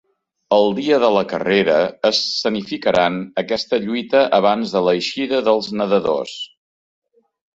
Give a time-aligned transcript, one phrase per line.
[0.55, 1.75] El dia de la carrera
[2.09, 6.35] escenificaran aquesta lluita abans de l’eixida dels nadadors.